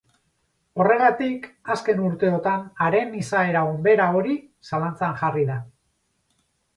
[0.83, 1.43] Horregatik,
[1.75, 4.39] azken urteotan haren izaera onbera hori
[4.71, 5.59] zalantzan jarri da.